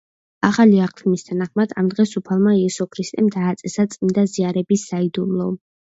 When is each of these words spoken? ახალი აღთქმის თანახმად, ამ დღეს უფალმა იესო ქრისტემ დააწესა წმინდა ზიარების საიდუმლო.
ახალი 0.47 0.79
აღთქმის 0.85 1.25
თანახმად, 1.27 1.75
ამ 1.83 1.91
დღეს 1.91 2.15
უფალმა 2.21 2.53
იესო 2.61 2.87
ქრისტემ 2.97 3.27
დააწესა 3.37 3.87
წმინდა 3.97 4.25
ზიარების 4.37 4.87
საიდუმლო. 4.93 5.47